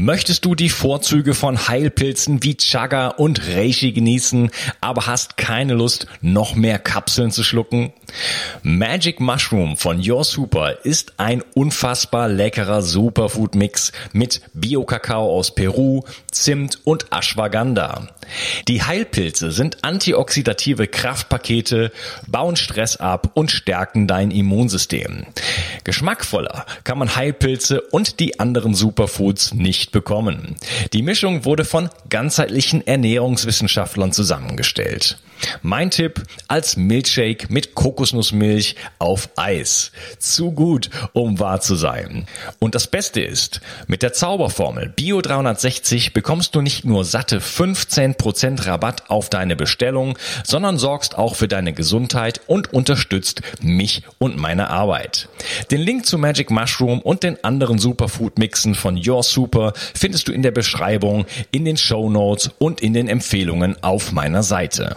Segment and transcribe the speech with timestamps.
[0.00, 6.06] Möchtest du die Vorzüge von Heilpilzen wie Chaga und Reishi genießen, aber hast keine Lust,
[6.20, 7.92] noch mehr Kapseln zu schlucken?
[8.62, 16.78] Magic Mushroom von Your Super ist ein unfassbar leckerer Superfood-Mix mit Bio-Kakao aus Peru, Zimt
[16.84, 18.06] und Ashwagandha.
[18.68, 21.90] Die Heilpilze sind antioxidative Kraftpakete,
[22.28, 25.26] bauen Stress ab und stärken dein Immunsystem.
[25.82, 30.56] Geschmackvoller kann man Heilpilze und die anderen Superfoods nicht bekommen.
[30.92, 35.18] Die Mischung wurde von ganzheitlichen Ernährungswissenschaftlern zusammengestellt.
[35.62, 39.92] Mein Tipp als Milchshake mit Kokosnussmilch auf Eis.
[40.18, 42.26] Zu gut, um wahr zu sein.
[42.58, 48.66] Und das Beste ist, mit der Zauberformel Bio 360 bekommst du nicht nur satte 15%
[48.66, 54.70] Rabatt auf deine Bestellung, sondern sorgst auch für deine Gesundheit und unterstützt mich und meine
[54.70, 55.28] Arbeit.
[55.70, 60.32] Den Link zu Magic Mushroom und den anderen Superfood Mixen von Your Super findest du
[60.32, 64.96] in der Beschreibung, in den Show Notes und in den Empfehlungen auf meiner Seite.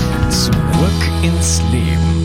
[0.31, 0.53] Zurück
[1.23, 2.21] ins Leben.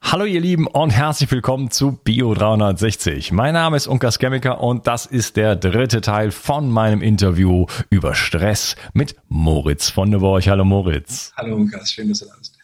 [0.00, 3.32] Hallo ihr Lieben und herzlich willkommen zu Bio 360.
[3.32, 8.14] Mein Name ist Unkas Chemiker und das ist der dritte Teil von meinem Interview über
[8.14, 10.48] Stress mit Moritz von der Borch.
[10.48, 11.32] Hallo Moritz.
[11.36, 12.56] Hallo Unkas, schön, dass du da bist.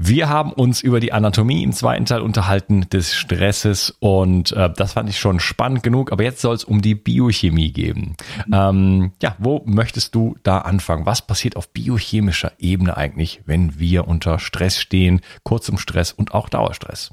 [0.00, 4.92] Wir haben uns über die Anatomie im zweiten Teil unterhalten des Stresses und äh, das
[4.92, 8.14] fand ich schon spannend genug, aber jetzt soll es um die Biochemie gehen.
[8.52, 11.04] Ähm, ja, wo möchtest du da anfangen?
[11.04, 16.48] Was passiert auf biochemischer Ebene eigentlich, wenn wir unter Stress stehen, kurzem Stress und auch
[16.48, 17.10] Dauerstress?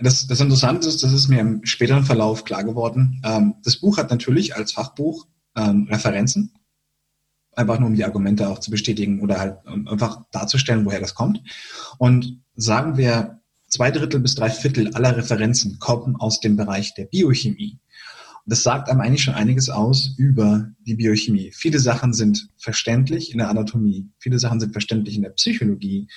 [0.00, 3.20] Das, das Interessante ist, das ist mir im späteren Verlauf klar geworden.
[3.24, 5.26] Ähm, das Buch hat natürlich als Fachbuch
[5.56, 6.52] ähm, Referenzen,
[7.60, 11.42] einfach nur um die Argumente auch zu bestätigen oder halt einfach darzustellen, woher das kommt.
[11.98, 17.04] Und sagen wir, zwei Drittel bis drei Viertel aller Referenzen kommen aus dem Bereich der
[17.04, 17.78] Biochemie.
[18.44, 21.52] Und das sagt einem eigentlich schon einiges aus über die Biochemie.
[21.54, 26.08] Viele Sachen sind verständlich in der Anatomie, viele Sachen sind verständlich in der Psychologie,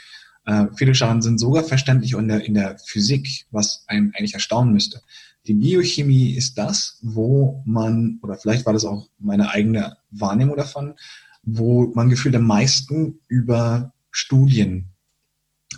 [0.45, 4.73] äh, viele Sachen sind sogar verständlich in der, in der Physik, was einen eigentlich erstaunen
[4.73, 5.01] müsste.
[5.45, 10.95] Die Biochemie ist das, wo man, oder vielleicht war das auch meine eigene Wahrnehmung davon,
[11.43, 14.89] wo man gefühlt am meisten über Studien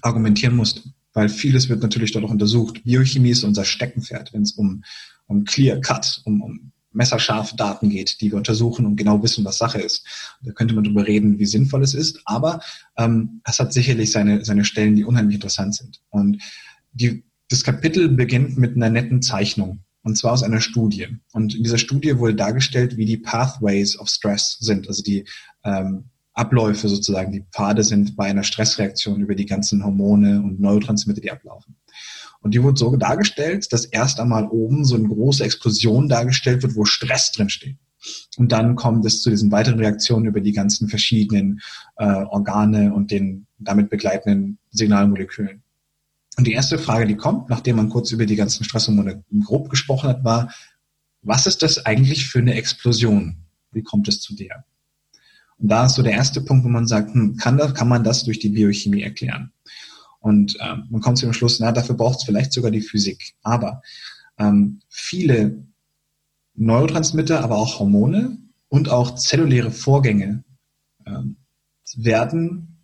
[0.01, 0.81] argumentieren musste.
[1.13, 2.83] Weil vieles wird natürlich dort auch untersucht.
[2.83, 4.83] Biochemie ist unser Steckenpferd, wenn es um,
[5.27, 9.57] um Clear Cut, um, um messerscharfe Daten geht, die wir untersuchen und genau wissen, was
[9.57, 10.05] Sache ist.
[10.41, 12.61] Da könnte man darüber reden, wie sinnvoll es ist, aber
[12.97, 16.01] ähm, es hat sicherlich seine, seine Stellen, die unheimlich interessant sind.
[16.09, 16.41] Und
[16.93, 21.07] die, das Kapitel beginnt mit einer netten Zeichnung und zwar aus einer Studie.
[21.33, 25.25] Und in dieser Studie wurde dargestellt, wie die Pathways of Stress sind, also die
[25.63, 31.21] ähm, Abläufe sozusagen, die Pfade sind bei einer Stressreaktion über die ganzen Hormone und Neurotransmitter,
[31.21, 31.75] die ablaufen.
[32.41, 36.75] Und die wurde so dargestellt, dass erst einmal oben so eine große Explosion dargestellt wird,
[36.75, 37.77] wo Stress drin steht.
[38.37, 41.61] Und dann kommt es zu diesen weiteren Reaktionen über die ganzen verschiedenen
[41.95, 45.63] äh, Organe und den damit begleitenden Signalmolekülen.
[46.37, 50.09] Und die erste Frage, die kommt, nachdem man kurz über die ganzen Stresshormone grob gesprochen
[50.09, 50.53] hat, war,
[51.21, 53.37] was ist das eigentlich für eine Explosion?
[53.71, 54.65] Wie kommt es zu der?
[55.57, 58.03] Und da ist so der erste Punkt, wo man sagt, hm, kann, das, kann man
[58.03, 59.51] das durch die Biochemie erklären?
[60.19, 63.35] Und ähm, man kommt zu dem Schluss, na, dafür braucht es vielleicht sogar die Physik.
[63.43, 63.81] Aber
[64.37, 65.65] ähm, viele
[66.55, 68.37] Neurotransmitter, aber auch Hormone
[68.67, 70.43] und auch zelluläre Vorgänge
[71.05, 71.37] ähm,
[71.95, 72.74] werden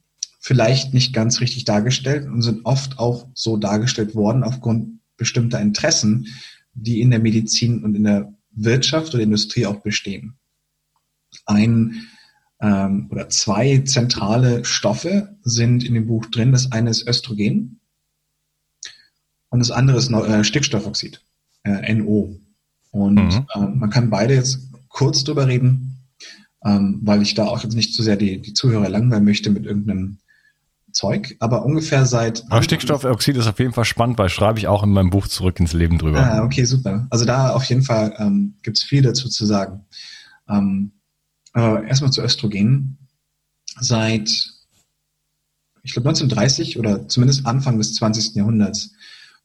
[0.42, 6.28] vielleicht nicht ganz richtig dargestellt und sind oft auch so dargestellt worden aufgrund bestimmter Interessen,
[6.74, 10.34] die in der Medizin und in der Wirtschaft oder Industrie auch bestehen.
[11.46, 12.08] Ein
[12.60, 16.52] ähm, oder zwei zentrale Stoffe sind in dem Buch drin.
[16.52, 17.80] Das eine ist Östrogen
[19.50, 21.22] und das andere ist äh, Stickstoffoxid,
[21.64, 22.40] äh, NO.
[22.90, 23.48] Und mhm.
[23.56, 26.08] ähm, man kann beide jetzt kurz drüber reden,
[26.66, 29.66] ähm, weil ich da auch jetzt nicht zu sehr die, die Zuhörer langweilen möchte mit
[29.66, 30.18] irgendeinem
[30.94, 32.44] Zeug, aber ungefähr seit.
[32.50, 35.60] Aber Stickstoffoxid ist auf jeden Fall spannend, weil schreibe ich auch in meinem Buch zurück
[35.60, 36.20] ins Leben drüber.
[36.20, 37.08] Ah, okay, super.
[37.10, 39.86] Also da auf jeden Fall ähm, gibt es viel dazu zu sagen.
[40.50, 40.92] Ähm,
[41.54, 42.98] aber erstmal zu Östrogen.
[43.80, 44.30] Seit,
[45.84, 48.36] ich glaube 1930 oder zumindest Anfang des 20.
[48.36, 48.94] Jahrhunderts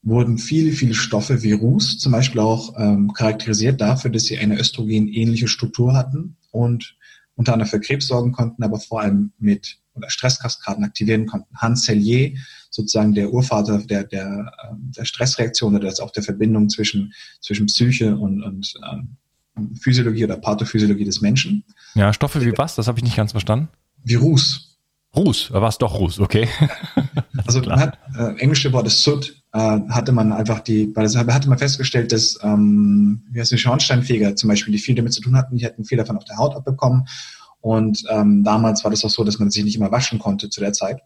[0.02, 4.58] wurden viele, viele Stoffe wie Ruß zum Beispiel auch ähm, charakterisiert dafür, dass sie eine
[4.58, 6.96] östrogenähnliche Struktur hatten und
[7.34, 11.54] unter anderem für Krebs sorgen konnten, aber vor allem mit oder Stresskaskaden aktivieren konnten.
[11.56, 12.37] Hans Sellier,
[12.70, 17.66] sozusagen der Urvater der, der, ähm, der Stressreaktion oder das auch der Verbindung zwischen, zwischen
[17.66, 19.16] Psyche und, und ähm,
[19.81, 21.64] Physiologie oder Pathophysiologie des Menschen.
[21.94, 22.75] Ja, Stoffe wie was?
[22.75, 23.69] Das habe ich nicht ganz verstanden.
[24.04, 24.76] Wie Ruß.
[25.16, 26.46] Ruß, war es doch Ruß, okay.
[27.46, 29.58] also man hat, äh, englische Wort ist Soot, äh,
[29.88, 34.37] hatte man einfach die, weil das hatte man festgestellt, dass ähm, wie heißt die Schornsteinfeger
[34.37, 36.54] zum Beispiel, die viel damit zu tun hatten, die hätten viel davon auf der Haut
[36.54, 37.06] abbekommen.
[37.60, 40.60] Und ähm, damals war das auch so, dass man sich nicht immer waschen konnte zu
[40.60, 41.00] der Zeit.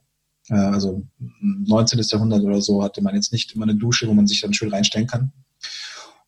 [0.48, 1.02] Äh, also
[1.40, 2.00] 19.
[2.00, 4.70] Jahrhundert oder so hatte man jetzt nicht immer eine Dusche, wo man sich dann schön
[4.70, 5.32] reinstellen kann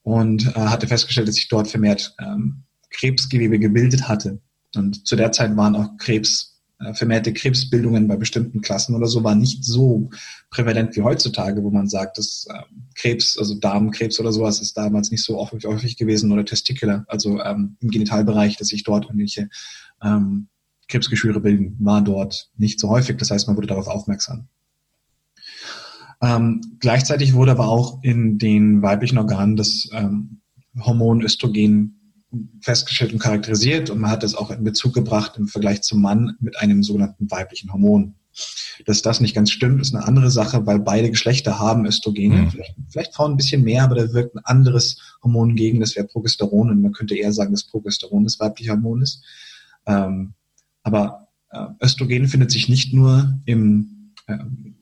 [0.02, 4.40] und äh, hatte festgestellt, dass sich dort vermehrt ähm, Krebsgewebe gebildet hatte.
[4.74, 6.51] Und zu der Zeit waren auch Krebs,
[6.94, 10.10] vermehrte Krebsbildungen bei bestimmten Klassen oder so, waren nicht so
[10.50, 12.62] prävalent wie heutzutage, wo man sagt, dass äh,
[12.94, 17.40] Krebs, also Darmkrebs oder sowas, ist damals nicht so häufig, häufig gewesen oder Testicular, also
[17.40, 19.48] ähm, im Genitalbereich, dass sich dort irgendwelche
[20.02, 20.48] ähm,
[20.88, 23.16] Krebsgeschwüre bilden, war dort nicht so häufig.
[23.16, 24.48] Das heißt, man wurde darauf aufmerksam.
[26.20, 30.40] Ähm, gleichzeitig wurde aber auch in den weiblichen Organen das ähm,
[30.78, 32.01] Hormon Östrogen
[32.60, 36.36] festgestellt und charakterisiert und man hat das auch in Bezug gebracht im Vergleich zum Mann
[36.40, 38.14] mit einem sogenannten weiblichen Hormon.
[38.86, 42.42] Dass das nicht ganz stimmt, ist eine andere Sache, weil beide Geschlechter haben Östrogene.
[42.42, 42.50] Mhm.
[42.50, 46.06] Vielleicht, vielleicht Frauen ein bisschen mehr, aber da wirkt ein anderes Hormon gegen, das wäre
[46.06, 49.22] Progesteron und man könnte eher sagen, dass Progesteron das weibliche Hormon ist.
[49.86, 50.32] Ähm,
[50.82, 54.76] aber äh, Östrogen findet sich nicht nur im ähm,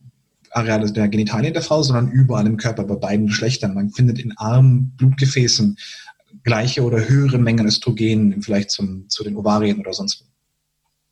[0.52, 3.74] Areal der Genitalien der Frau, sondern überall im Körper bei beiden Geschlechtern.
[3.74, 5.76] Man findet in Armen, Blutgefäßen
[6.42, 10.30] gleiche oder höhere Mengen Östrogen vielleicht zum, zu den Ovarien oder sonst wo.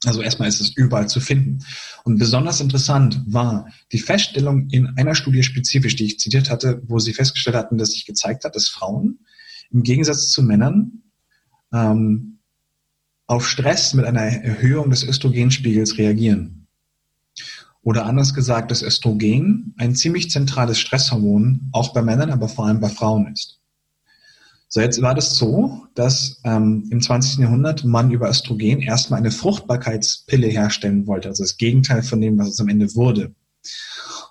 [0.05, 1.65] Also erstmal ist es überall zu finden.
[2.05, 7.01] Und besonders interessant war die Feststellung in einer Studie spezifisch, die ich zitiert hatte, wo
[7.01, 9.19] sie festgestellt hatten, dass sich gezeigt hat, dass Frauen
[9.71, 11.03] im Gegensatz zu Männern
[11.73, 12.39] ähm,
[13.27, 16.67] auf Stress mit einer Erhöhung des Östrogenspiegels reagieren.
[17.83, 22.81] Oder anders gesagt, dass Östrogen ein ziemlich zentrales Stresshormon auch bei Männern, aber vor allem
[22.81, 23.58] bei Frauen ist.
[24.71, 27.39] So, jetzt war das so, dass ähm, im 20.
[27.39, 32.49] Jahrhundert man über Östrogen erstmal eine Fruchtbarkeitspille herstellen wollte, also das Gegenteil von dem, was
[32.49, 33.35] es am Ende wurde.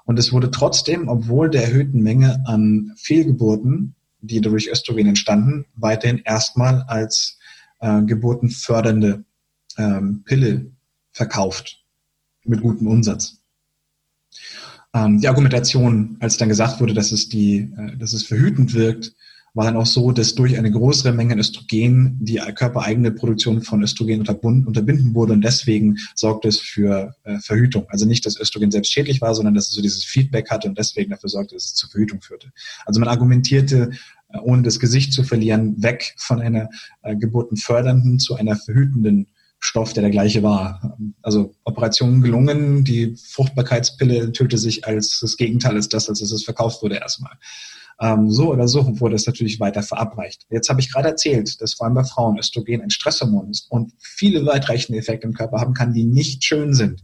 [0.05, 6.21] Und es wurde trotzdem, obwohl der erhöhten Menge an Fehlgeburten, die durch Östrogen entstanden, weiterhin
[6.23, 7.39] erstmal als
[7.79, 9.25] äh, geburtenfördernde
[9.77, 10.71] ähm, Pille
[11.11, 11.83] verkauft
[12.43, 13.41] mit gutem Umsatz.
[14.93, 19.13] Ähm, die Argumentation, als dann gesagt wurde, dass es die, äh, dass es verhütend wirkt,
[19.57, 23.81] war dann auch so, dass durch eine größere Menge an Östrogen die körpereigene Produktion von
[23.81, 27.85] Östrogen unterbinden wurde und deswegen sorgte es für äh, Verhütung.
[27.89, 30.77] Also nicht, dass Östrogen selbst schädlich war, sondern dass es so dieses Feedback hatte und
[30.77, 32.51] deswegen dafür sorgte, dass es zur Verhütung führte.
[32.85, 33.89] Also man argumentierte,
[34.29, 36.69] äh, ohne das Gesicht zu verlieren, weg von einer
[37.01, 39.25] äh, geburtenfördernden zu einer verhütenden
[39.59, 40.99] Stoff, der der gleiche war.
[41.23, 46.83] Also Operation gelungen, die Fruchtbarkeitspille töte sich als das Gegenteil ist das, als es verkauft
[46.83, 47.33] wurde erstmal.
[47.99, 50.45] Ähm, so oder so wurde es natürlich weiter verabreicht.
[50.49, 53.93] Jetzt habe ich gerade erzählt, dass vor allem bei Frauen Östrogen ein Stresshormon ist und
[53.99, 57.03] viele weitreichende Effekte im Körper haben kann, die nicht schön sind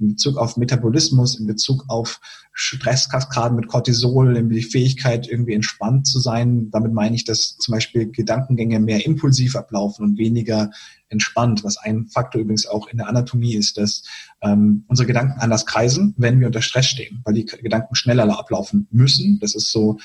[0.00, 2.20] in Bezug auf Metabolismus, in Bezug auf
[2.52, 6.70] Stresskaskaden mit Cortisol, in die Fähigkeit, irgendwie entspannt zu sein.
[6.70, 10.70] Damit meine ich, dass zum Beispiel Gedankengänge mehr impulsiv ablaufen und weniger
[11.08, 14.02] entspannt, was ein Faktor übrigens auch in der Anatomie ist, dass
[14.40, 18.88] ähm, unsere Gedanken anders kreisen, wenn wir unter Stress stehen, weil die Gedanken schneller ablaufen
[18.90, 19.38] müssen.
[19.40, 19.98] Das ist so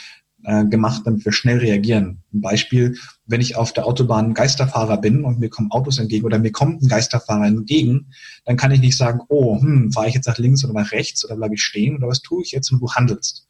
[0.44, 2.24] äh, gemacht, damit wir schnell reagieren.
[2.34, 6.40] Ein Beispiel, wenn ich auf der Autobahn Geisterfahrer bin und mir kommen Autos entgegen oder
[6.40, 8.12] mir kommt ein Geisterfahrer entgegen,
[8.46, 11.26] dann kann ich nicht sagen, oh, hm, fahre ich jetzt nach links oder nach rechts
[11.26, 13.48] oder bleibe ich stehen oder was tue ich jetzt und du handelst.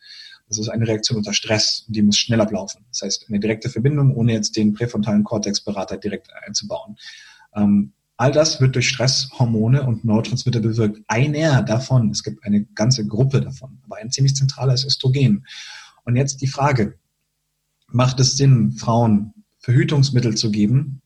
[0.48, 2.84] Das ist eine Reaktion unter Stress und die muss schnell ablaufen.
[2.90, 6.98] Das heißt, eine direkte Verbindung, ohne jetzt den präfrontalen Cortex-Berater direkt einzubauen.
[7.56, 11.02] Ähm, all das wird durch Stresshormone und Neurotransmitter bewirkt.
[11.08, 15.46] Einer davon, es gibt eine ganze Gruppe davon, aber ein ziemlich zentraler ist Östrogen.
[16.10, 16.96] Und jetzt die Frage,
[17.86, 21.04] macht es Sinn, Frauen Verhütungsmittel zu geben,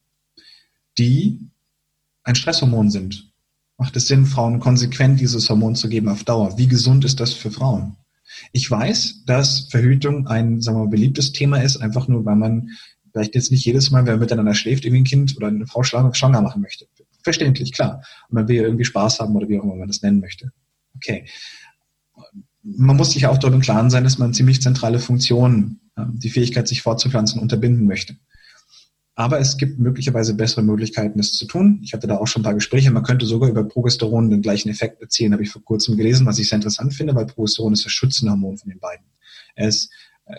[0.98, 1.42] die
[2.24, 3.30] ein Stresshormon sind?
[3.78, 6.58] Macht es Sinn, Frauen konsequent dieses Hormon zu geben auf Dauer?
[6.58, 7.98] Wie gesund ist das für Frauen?
[8.54, 12.70] Ich weiß, dass Verhütung ein, sagen wir mal, beliebtes Thema ist, einfach nur, weil man
[13.12, 15.84] vielleicht jetzt nicht jedes Mal, wenn man miteinander schläft, irgendwie ein Kind oder eine Frau
[15.84, 16.88] schwanger machen möchte.
[17.24, 18.06] Verständlich, klar.
[18.30, 20.54] Und man will ja irgendwie Spaß haben oder wie auch immer man das nennen möchte.
[20.96, 21.26] Okay
[22.64, 26.30] man muss sich auch darüber im Klaren sein, dass man ziemlich zentrale Funktionen, ähm, die
[26.30, 28.16] Fähigkeit, sich fortzupflanzen, unterbinden möchte.
[29.16, 31.80] Aber es gibt möglicherweise bessere Möglichkeiten, das zu tun.
[31.84, 32.90] Ich hatte da auch schon ein paar Gespräche.
[32.90, 36.40] Man könnte sogar über Progesteron den gleichen Effekt erzielen, habe ich vor kurzem gelesen, was
[36.40, 39.06] ich sehr interessant finde, weil Progesteron ist das schützende Hormon von den beiden.
[39.56, 39.90] Es,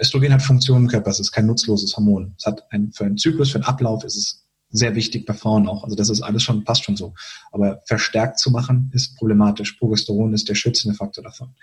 [0.00, 2.34] Östrogen hat Funktionen im Körper, es ist kein nutzloses Hormon.
[2.36, 5.68] Es hat ein, für einen Zyklus, für einen Ablauf ist es sehr wichtig bei Frauen
[5.68, 5.84] auch.
[5.84, 7.14] Also das ist alles schon, passt schon so.
[7.52, 9.74] Aber verstärkt zu machen ist problematisch.
[9.74, 11.54] Progesteron ist der schützende Faktor davon.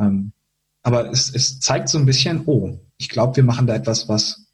[0.00, 0.32] Ähm,
[0.82, 4.46] aber es, es zeigt so ein bisschen, oh, ich glaube, wir machen da etwas, was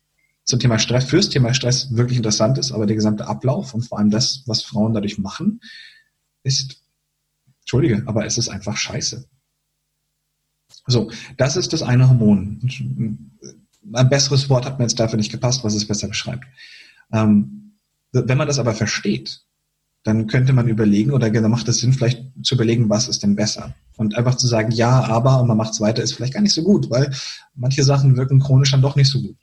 [0.44, 3.98] zum Thema Stress, fürs Thema Stress wirklich interessant ist, aber der gesamte Ablauf und vor
[3.98, 5.60] allem das, was Frauen dadurch machen,
[6.42, 6.82] ist,
[7.60, 9.28] entschuldige, aber es ist einfach scheiße.
[10.86, 12.60] So, das ist das eine Hormon.
[13.92, 16.44] Ein besseres Wort hat mir jetzt dafür nicht gepasst, was es besser beschreibt.
[17.12, 17.78] Ähm,
[18.12, 19.42] wenn man das aber versteht,
[20.06, 23.34] dann könnte man überlegen oder dann macht es Sinn, vielleicht zu überlegen, was ist denn
[23.34, 23.74] besser.
[23.96, 26.54] Und einfach zu sagen, ja, aber und man macht es weiter, ist vielleicht gar nicht
[26.54, 27.12] so gut, weil
[27.56, 29.36] manche Sachen wirken chronisch dann doch nicht so gut.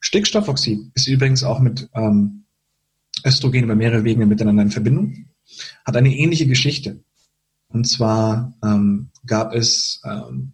[0.00, 2.44] Stickstoffoxid ist übrigens auch mit ähm,
[3.24, 5.28] Östrogen über mehrere Wege miteinander in Verbindung,
[5.86, 7.02] hat eine ähnliche Geschichte.
[7.68, 10.52] Und zwar ähm, gab es ähm,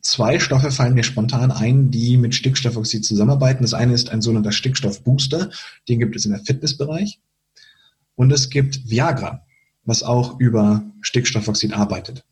[0.00, 3.64] zwei Stoffe, fallen mir spontan ein, die mit Stickstoffoxid zusammenarbeiten.
[3.64, 5.50] Das eine ist ein sogenannter Stickstoffbooster,
[5.90, 7.20] den gibt es in der Fitnessbereich.
[8.16, 9.46] Und es gibt Viagra,
[9.84, 12.24] was auch über Stickstoffoxid arbeitet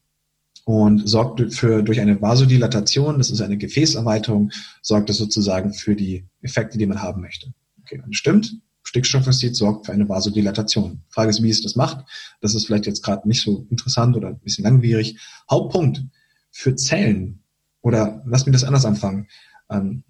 [0.64, 4.50] und sorgt für, durch eine Vasodilatation, das ist eine Gefäßerweiterung,
[4.82, 7.52] sorgt es sozusagen für die Effekte, die man haben möchte.
[7.82, 11.02] Okay, und stimmt, Stickstoffoxid sorgt für eine Vasodilatation.
[11.08, 12.04] Frage ist, wie es das macht.
[12.40, 15.18] Das ist vielleicht jetzt gerade nicht so interessant oder ein bisschen langwierig.
[15.50, 16.02] Hauptpunkt
[16.50, 17.42] für Zellen
[17.82, 19.26] oder lass mich das anders anfangen.
[19.70, 20.04] Ähm,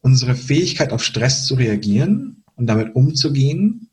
[0.00, 3.90] unsere Fähigkeit auf Stress zu reagieren und damit umzugehen,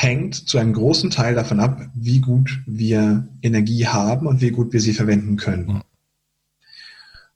[0.00, 4.72] hängt zu einem großen Teil davon ab, wie gut wir Energie haben und wie gut
[4.72, 5.82] wir sie verwenden können.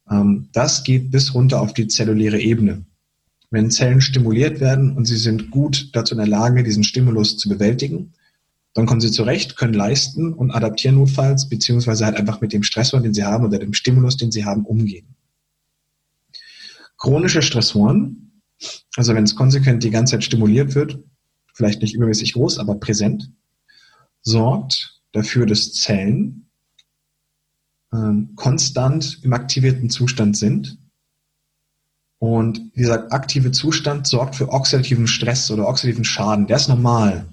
[0.06, 0.48] Mhm.
[0.52, 2.84] das geht bis runter auf die zelluläre Ebene.
[3.50, 7.48] Wenn Zellen stimuliert werden und sie sind gut dazu in der Lage, diesen Stimulus zu
[7.48, 8.12] bewältigen,
[8.74, 13.00] dann kommen sie zurecht, können leisten und adaptieren notfalls, beziehungsweise halt einfach mit dem Stressor,
[13.00, 15.16] den sie haben oder dem Stimulus, den sie haben, umgehen.
[16.96, 18.40] Chronische Stressoren,
[18.96, 21.00] also wenn es konsequent die ganze Zeit stimuliert wird,
[21.52, 23.30] vielleicht nicht übermäßig groß, aber präsent,
[24.22, 26.48] sorgt dafür, dass Zellen
[27.92, 30.78] ähm, konstant im aktivierten Zustand sind.
[32.18, 36.46] Und dieser aktive Zustand sorgt für oxidativen Stress oder oxidativen Schaden.
[36.46, 37.26] Der ist normal.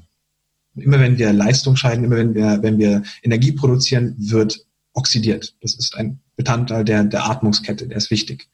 [0.76, 5.56] Immer wenn wir Leistung scheiden, immer wenn wir, wenn wir Energie produzieren, wird oxidiert.
[5.62, 8.48] Das ist ein Bestandteil der, der Atmungskette, der ist wichtig.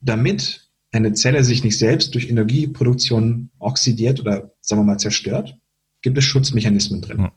[0.00, 0.63] Damit
[0.94, 5.56] eine Zelle sich nicht selbst durch Energieproduktion oxidiert oder sagen wir mal zerstört,
[6.02, 7.28] gibt es Schutzmechanismen drin.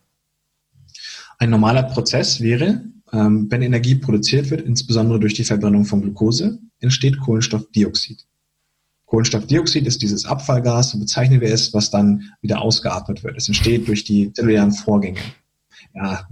[1.40, 2.84] Ein normaler Prozess wäre,
[3.14, 8.26] ähm, wenn Energie produziert wird, insbesondere durch die Verbrennung von Glucose, entsteht Kohlenstoffdioxid.
[9.06, 13.38] Kohlenstoffdioxid ist dieses Abfallgas, so bezeichnen wir es, was dann wieder ausgeatmet wird.
[13.38, 15.22] Es entsteht durch die zellulären Vorgänge.
[15.94, 16.28] Ja,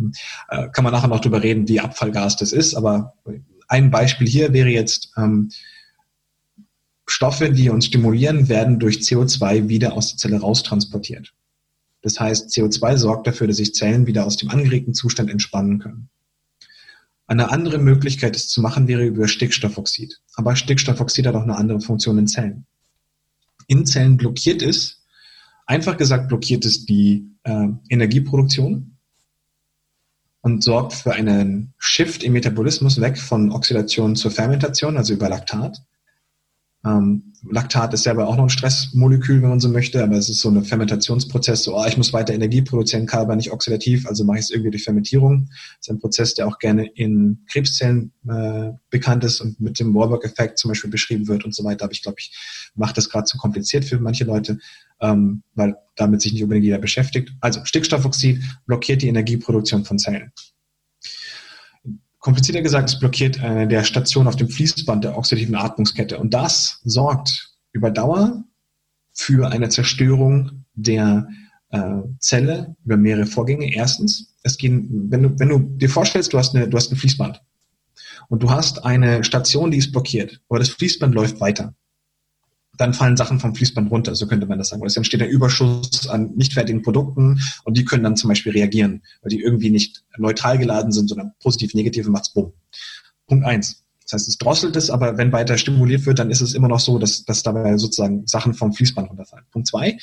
[0.49, 3.13] äh, kann man nachher noch drüber reden, wie Abfallgas das ist, aber
[3.67, 5.49] ein Beispiel hier wäre jetzt, ähm,
[7.07, 11.33] Stoffe, die uns stimulieren, werden durch CO2 wieder aus der Zelle raustransportiert.
[12.01, 16.09] Das heißt, CO2 sorgt dafür, dass sich Zellen wieder aus dem angeregten Zustand entspannen können.
[17.27, 20.21] Eine andere Möglichkeit, es zu machen, wäre über Stickstoffoxid.
[20.35, 22.67] Aber Stickstoffoxid hat auch eine andere Funktion in Zellen.
[23.67, 25.03] In Zellen blockiert es,
[25.65, 28.97] einfach gesagt blockiert es die äh, Energieproduktion
[30.41, 35.81] und sorgt für einen Shift im Metabolismus weg von Oxidation zur Fermentation, also über Laktat.
[36.85, 40.41] Ähm, Laktat ist selber auch noch ein Stressmolekül, wenn man so möchte, aber es ist
[40.41, 44.23] so ein Fermentationsprozess, so, oh, ich muss weiter Energie produzieren, kann aber nicht oxidativ, also
[44.23, 45.47] mache ich es irgendwie durch Fermentierung.
[45.47, 49.93] Das ist ein Prozess, der auch gerne in Krebszellen äh, bekannt ist und mit dem
[49.93, 51.85] Warburg-Effekt zum Beispiel beschrieben wird und so weiter.
[51.85, 54.59] Aber ich glaube, ich mache das gerade zu kompliziert für manche Leute,
[55.01, 57.31] ähm, weil damit sich nicht unbedingt jeder beschäftigt.
[57.41, 60.31] Also Stickstoffoxid blockiert die Energieproduktion von Zellen.
[62.25, 66.17] Komplizierter gesagt, es blockiert eine der Station auf dem Fließband der oxidativen Atmungskette.
[66.17, 68.43] Und das sorgt über Dauer
[69.13, 71.27] für eine Zerstörung der
[71.69, 73.71] äh, Zelle über mehrere Vorgänge.
[73.71, 76.97] Erstens, es gehen, wenn du, wenn du dir vorstellst, du hast, eine, du hast ein
[76.97, 77.43] Fließband
[78.29, 81.75] und du hast eine Station, die ist blockiert, aber das Fließband läuft weiter
[82.77, 84.85] dann fallen Sachen vom Fließband runter, so könnte man das sagen.
[84.85, 89.03] es entsteht ein Überschuss an nicht fertigen Produkten und die können dann zum Beispiel reagieren,
[89.21, 92.53] weil die irgendwie nicht neutral geladen sind, sondern positiv, negativ und macht's bumm.
[93.27, 93.83] Punkt eins.
[94.03, 96.79] Das heißt, es drosselt es, aber wenn weiter stimuliert wird, dann ist es immer noch
[96.79, 99.45] so, dass, dass dabei sozusagen Sachen vom Fließband runterfallen.
[99.51, 99.97] Punkt zwei.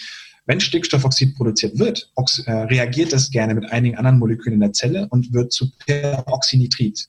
[0.45, 2.11] Wenn Stickstoffoxid produziert wird,
[2.47, 7.07] äh, reagiert es gerne mit einigen anderen Molekülen in der Zelle und wird zu Peroxynitrit.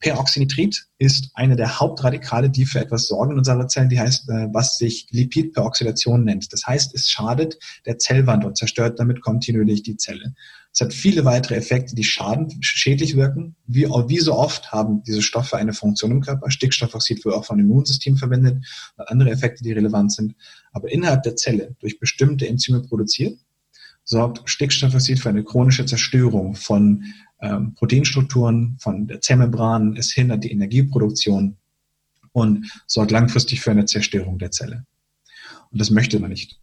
[0.00, 4.48] Peroxynitrit ist eine der Hauptradikale, die für etwas sorgen in unserer Zellen, die heißt, äh,
[4.52, 6.52] was sich Lipidperoxidation nennt.
[6.52, 10.34] Das heißt, es schadet der Zellwand und zerstört damit kontinuierlich die Zelle.
[10.72, 13.56] Es hat viele weitere Effekte, die schaden, schädlich wirken.
[13.66, 16.50] Wie, wie so oft haben diese Stoffe eine Funktion im Körper.
[16.50, 18.66] Stickstoffoxid wird auch vom Immunsystem verwendet
[18.96, 20.34] und andere Effekte, die relevant sind.
[20.72, 23.38] Aber innerhalb der Zelle durch bestimmte Enzyme produziert,
[24.04, 27.04] sorgt Stickstoffoxid für eine chronische Zerstörung von
[27.40, 31.56] ähm, Proteinstrukturen von der Zellmembran, es hindert die Energieproduktion
[32.32, 34.84] und sorgt langfristig für eine Zerstörung der Zelle.
[35.70, 36.58] Und das möchte man nicht.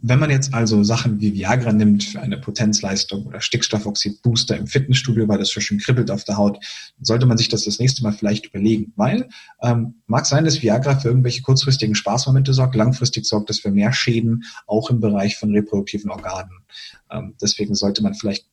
[0.00, 5.28] Wenn man jetzt also Sachen wie Viagra nimmt für eine Potenzleistung oder Stickstoffoxid-Booster im Fitnessstudio,
[5.28, 6.58] weil das so schön kribbelt auf der Haut,
[7.02, 9.28] sollte man sich das das nächste Mal vielleicht überlegen, weil
[9.60, 13.92] ähm, mag sein, dass Viagra für irgendwelche kurzfristigen Spaßmomente sorgt, langfristig sorgt es für mehr
[13.92, 16.62] Schäden, auch im Bereich von reproduktiven Organen.
[17.10, 18.46] Ähm, deswegen sollte man vielleicht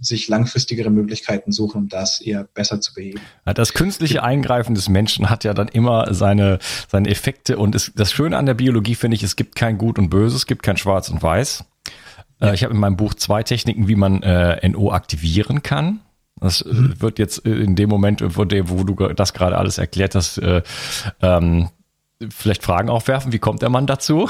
[0.00, 3.20] sich langfristigere Möglichkeiten suchen, um das eher besser zu beheben.
[3.44, 6.58] Das künstliche Eingreifen des Menschen hat ja dann immer seine,
[6.88, 9.98] seine Effekte und es, das Schöne an der Biologie finde ich, es gibt kein Gut
[9.98, 11.64] und Böse, es gibt kein Schwarz und Weiß.
[12.40, 12.54] Äh, ja.
[12.54, 16.00] Ich habe in meinem Buch zwei Techniken, wie man äh, NO aktivieren kann.
[16.40, 17.00] Das äh, mhm.
[17.00, 20.62] wird jetzt in dem Moment, wo, wo du das gerade alles erklärt hast, äh,
[21.20, 21.68] ähm,
[22.30, 23.32] vielleicht Fragen aufwerfen.
[23.32, 24.28] Wie kommt der Mann dazu?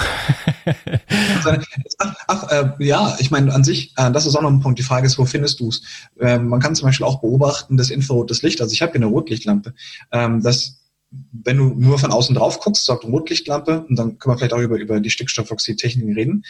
[2.27, 4.79] ach, äh, ja, ich meine, an sich, äh, das ist auch noch ein Punkt.
[4.79, 5.83] Die Frage ist, wo findest du es?
[6.21, 8.61] Äh, man kann zum Beispiel auch beobachten, das infrarotes Licht.
[8.61, 9.75] Also ich habe hier eine Rotlichtlampe.
[10.13, 10.79] Ähm, das
[11.33, 14.61] wenn du nur von außen drauf guckst, sorgt Rotlichtlampe, und dann können wir vielleicht auch
[14.61, 16.45] über, über die Stickstoffoxid-Techniken reden,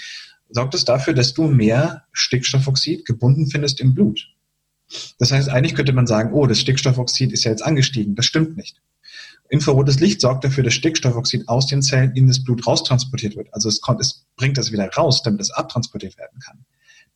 [0.50, 4.28] sorgt es dafür, dass du mehr Stickstoffoxid gebunden findest im Blut.
[5.18, 8.14] Das heißt, eigentlich könnte man sagen, oh, das Stickstoffoxid ist ja jetzt angestiegen.
[8.14, 8.80] Das stimmt nicht.
[9.52, 13.52] Infrarotes Licht sorgt dafür, dass Stickstoffoxid aus den Zellen in das Blut raustransportiert wird.
[13.52, 16.64] Also es, kommt, es bringt das wieder raus, damit es abtransportiert werden kann.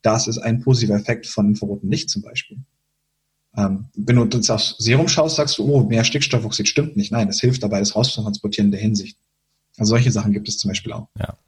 [0.03, 2.59] Das ist ein positiver Effekt von infrarotem Licht zum Beispiel.
[3.57, 7.11] Ähm, wenn du jetzt aufs Serum schaust, sagst du, oh, mehr Stickstoffoxid stimmt nicht.
[7.11, 9.16] Nein, es hilft dabei, das rauszutransportieren in der Hinsicht.
[9.79, 11.09] Also solche Sachen gibt es zum Beispiel auch.
[11.18, 11.38] Ja.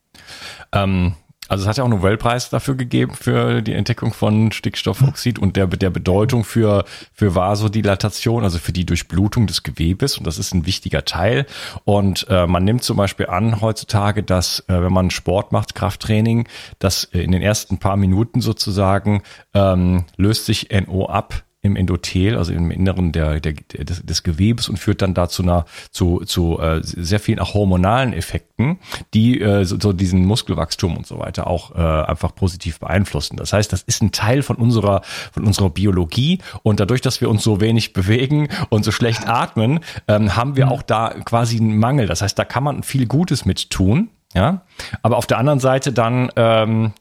[0.73, 1.17] Ähm,
[1.49, 5.57] also es hat ja auch einen Nobelpreis dafür gegeben für die Entdeckung von Stickstoffoxid und
[5.57, 10.19] der, der Bedeutung für, für Vasodilatation, also für die Durchblutung des Gewebes.
[10.19, 11.47] Und das ist ein wichtiger Teil.
[11.85, 16.47] Und äh, man nimmt zum Beispiel an heutzutage, dass äh, wenn man Sport macht, Krafttraining,
[16.79, 19.23] dass in den ersten paar Minuten sozusagen
[19.55, 24.69] ähm, löst sich NO ab im Endothel, also im Inneren der, der, des, des Gewebes
[24.69, 28.79] und führt dann dazu einer, zu, zu äh, sehr vielen auch hormonalen Effekten,
[29.15, 33.37] die äh, so, so diesen Muskelwachstum und so weiter auch äh, einfach positiv beeinflussen.
[33.37, 35.03] Das heißt, das ist ein Teil von unserer,
[35.33, 39.81] von unserer Biologie und dadurch, dass wir uns so wenig bewegen und so schlecht atmen,
[40.09, 42.07] ähm, haben wir auch da quasi einen Mangel.
[42.07, 44.11] Das heißt, da kann man viel Gutes mit tun.
[44.35, 44.61] Ja,
[45.01, 46.93] aber auf der anderen Seite dann ähm,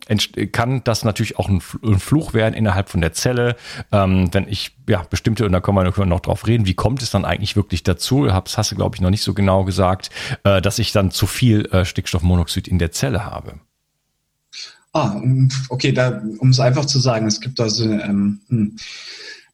[0.54, 3.58] kann das natürlich auch ein, Fluch werden innerhalb von der Zelle,
[3.92, 7.12] ähm, wenn ich ja bestimmte und da können wir noch drauf reden, wie kommt es
[7.12, 8.26] dann eigentlich wirklich dazu?
[8.26, 10.10] Das hast du glaube ich noch nicht so genau gesagt,
[10.46, 13.56] äh, dass ich dann zu viel äh, Stickstoffmonoxid in der Zelle habe.
[14.94, 15.22] Ah,
[15.68, 18.78] okay, da um es einfach zu sagen, es gibt also ähm, hm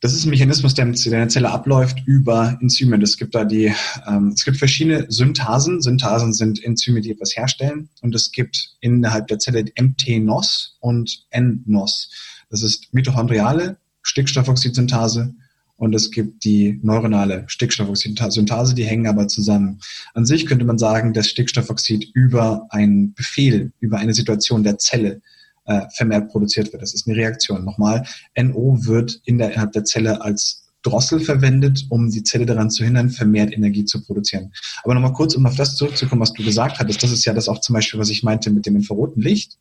[0.03, 3.01] das ist ein Mechanismus, der in der Zelle abläuft über Enzyme.
[3.01, 3.73] Es gibt da die,
[4.05, 5.81] ähm, es gibt verschiedene Synthasen.
[5.81, 7.87] Synthasen sind Enzyme, die etwas herstellen.
[8.01, 12.11] Und es gibt innerhalb der Zelle MT-NOS und N-NOS.
[12.49, 15.35] Das ist mitochondriale Stickstoffoxidsynthase
[15.77, 19.79] und es gibt die neuronale Stickstoffoxid-Synthase, die hängen aber zusammen.
[20.13, 25.21] An sich könnte man sagen, dass Stickstoffoxid über einen Befehl, über eine Situation der Zelle
[25.65, 26.81] äh, vermehrt produziert wird.
[26.81, 27.63] Das ist eine Reaktion.
[27.63, 28.05] Nochmal,
[28.37, 32.83] NO wird in der, innerhalb der Zelle als Drossel verwendet, um die Zelle daran zu
[32.83, 34.51] hindern, vermehrt Energie zu produzieren.
[34.83, 37.01] Aber nochmal kurz, um auf das zurückzukommen, was du gesagt hattest.
[37.01, 39.57] Das ist ja das auch zum Beispiel, was ich meinte mit dem infraroten Licht.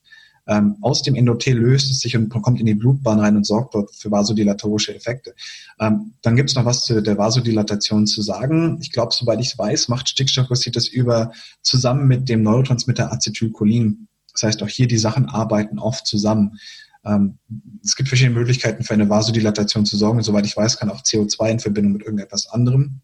[0.48, 3.74] Ähm, aus dem Endothel löst es sich und kommt in die Blutbahn rein und sorgt
[3.74, 5.34] dort für vasodilatorische Effekte.
[5.78, 8.78] Ähm, dann gibt es noch was zu der Vasodilatation zu sagen.
[8.80, 11.30] Ich glaube, soweit ich weiß, macht Stickstoffoxid das über
[11.62, 14.08] zusammen mit dem Neurotransmitter Acetylcholin.
[14.32, 16.58] Das heißt, auch hier die Sachen arbeiten oft zusammen.
[17.04, 17.38] Ähm,
[17.82, 20.22] es gibt verschiedene Möglichkeiten für eine Vasodilatation zu sorgen.
[20.22, 23.00] Soweit ich weiß, kann auch CO2 in Verbindung mit irgendetwas anderem.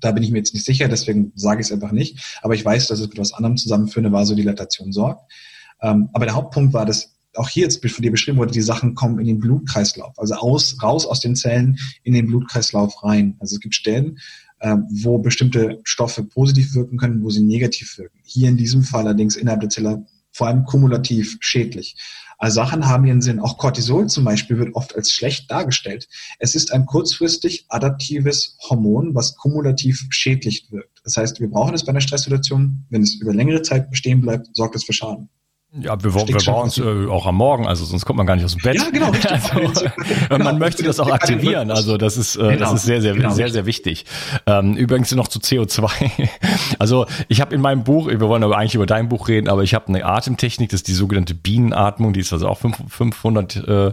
[0.00, 2.38] Da bin ich mir jetzt nicht sicher, deswegen sage ich es einfach nicht.
[2.42, 5.32] Aber ich weiß, dass es mit etwas anderem zusammen für eine Vasodilatation sorgt.
[5.80, 8.94] Ähm, aber der Hauptpunkt war, dass auch hier jetzt von dir beschrieben wurde, die Sachen
[8.94, 13.36] kommen in den Blutkreislauf, also aus, raus aus den Zellen in den Blutkreislauf rein.
[13.38, 14.18] Also es gibt Stellen,
[14.60, 18.18] äh, wo bestimmte Stoffe positiv wirken können, wo sie negativ wirken.
[18.24, 20.04] Hier in diesem Fall allerdings innerhalb der Zelle
[20.38, 21.96] vor allem kumulativ schädlich.
[22.38, 23.40] Also Sachen haben ihren Sinn.
[23.40, 26.08] Auch Cortisol zum Beispiel wird oft als schlecht dargestellt.
[26.38, 31.00] Es ist ein kurzfristig adaptives Hormon, was kumulativ schädlich wirkt.
[31.02, 32.84] Das heißt, wir brauchen es bei einer Stresssituation.
[32.88, 35.28] Wenn es über längere Zeit bestehen bleibt, sorgt es für Schaden.
[35.72, 38.44] Ja, wir, wir bauen uns äh, auch am Morgen, also sonst kommt man gar nicht
[38.46, 38.76] aus dem Bett.
[38.76, 39.12] Ja, genau.
[39.28, 39.84] also,
[40.30, 40.52] man genau.
[40.54, 42.58] möchte das auch aktivieren, also das ist, äh, genau.
[42.58, 43.30] das ist sehr, sehr, genau.
[43.30, 44.06] sehr, sehr wichtig.
[44.46, 46.28] Ähm, übrigens noch zu CO2.
[46.78, 49.62] Also ich habe in meinem Buch, wir wollen aber eigentlich über dein Buch reden, aber
[49.62, 53.92] ich habe eine Atemtechnik, das ist die sogenannte Bienenatmung, die ist also auch 500, äh,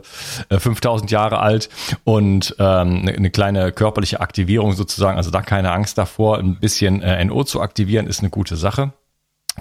[0.57, 1.67] 5000 Jahre alt
[2.05, 7.23] und ähm, eine kleine körperliche Aktivierung sozusagen, also da keine Angst davor, ein bisschen äh,
[7.25, 8.93] NO zu aktivieren, ist eine gute Sache.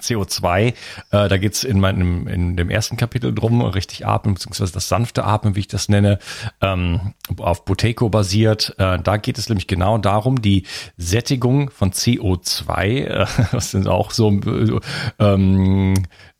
[0.01, 0.73] CO2, äh,
[1.09, 5.55] da geht's in meinem in dem ersten Kapitel drum, richtig atmen, beziehungsweise das sanfte Atmen,
[5.55, 6.19] wie ich das nenne,
[6.61, 8.75] ähm, auf Buteco basiert.
[8.77, 10.63] Äh, da geht es nämlich genau darum, die
[10.97, 14.39] Sättigung von CO2, äh, was sind auch so
[15.19, 15.93] ähm,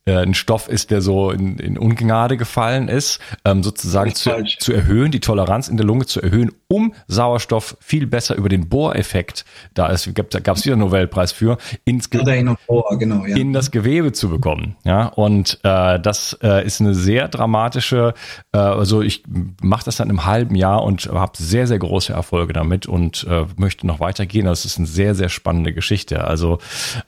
[0.05, 4.73] äh, ein Stoff ist, der so in, in Ungnade gefallen ist, ähm, sozusagen zu, zu
[4.73, 9.45] erhöhen, die Toleranz in der Lunge zu erhöhen, um Sauerstoff viel besser über den Bohreffekt,
[9.73, 12.23] da ist, da gab es wieder einen Nobelpreis für, ins Ge
[12.67, 13.35] Bohr, genau, ja.
[13.35, 14.75] in das Gewebe zu bekommen.
[14.83, 18.13] Ja, und äh, das äh, ist eine sehr dramatische,
[18.51, 19.23] äh, also ich
[19.61, 23.45] mache das dann im halben Jahr und habe sehr, sehr große Erfolge damit und äh,
[23.57, 24.45] möchte noch weitergehen.
[24.45, 26.23] Das ist eine sehr, sehr spannende Geschichte.
[26.23, 26.59] Also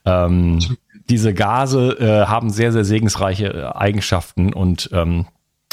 [0.06, 0.60] ähm,
[1.10, 5.26] diese Gase äh, haben sehr, sehr segensreiche äh, Eigenschaften und ähm,